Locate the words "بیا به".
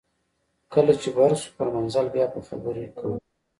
2.13-2.39